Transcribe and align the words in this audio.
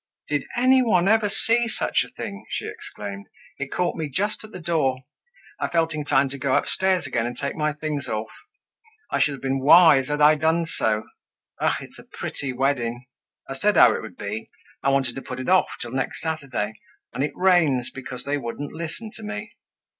"Did 0.29 0.45
any 0.57 0.81
one 0.81 1.07
ever 1.07 1.29
see 1.29 1.67
such 1.67 2.03
a 2.03 2.09
thing?" 2.09 2.43
she 2.49 2.65
exclaimed. 2.67 3.27
"It 3.59 3.71
caught 3.71 3.95
me 3.95 4.09
just 4.09 4.43
at 4.43 4.49
the 4.49 4.59
door. 4.59 5.03
I 5.59 5.67
felt 5.67 5.93
inclined 5.93 6.31
to 6.31 6.39
go 6.39 6.55
upstairs 6.55 7.05
again 7.05 7.27
and 7.27 7.37
take 7.37 7.53
my 7.53 7.71
things 7.71 8.07
off. 8.07 8.31
I 9.11 9.19
should 9.19 9.33
have 9.33 9.43
been 9.43 9.59
wise 9.59 10.07
had 10.07 10.19
I 10.19 10.33
done 10.33 10.65
so. 10.65 11.05
Ah! 11.61 11.77
it's 11.81 11.99
a 11.99 12.03
pretty 12.17 12.51
wedding! 12.51 13.05
I 13.47 13.55
said 13.59 13.75
how 13.75 13.93
it 13.93 14.01
would 14.01 14.17
be. 14.17 14.49
I 14.81 14.89
wanted 14.89 15.13
to 15.17 15.21
put 15.21 15.39
it 15.39 15.47
off 15.49 15.67
till 15.79 15.91
next 15.91 16.19
Saturday; 16.21 16.73
and 17.13 17.23
it 17.23 17.33
rains 17.35 17.91
because 17.93 18.23
they 18.23 18.39
wouldn't 18.39 18.73
listen 18.73 19.11
to 19.17 19.21
me! 19.21 19.51